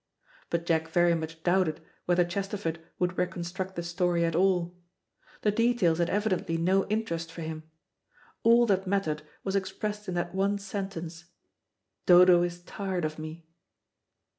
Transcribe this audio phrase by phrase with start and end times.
[0.49, 4.75] But Jack very much doubted whether Chesterford would reconstruct the story at all.
[5.41, 7.69] The details had evidently no interest for him.
[8.41, 11.25] All that mattered was expressed in that one sentence,
[12.07, 13.45] "Dodo is tired of me."